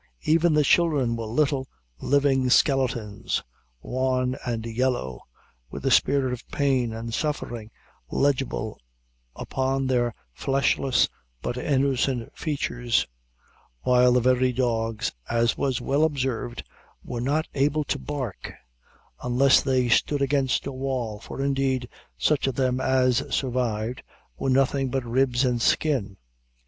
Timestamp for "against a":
20.23-20.71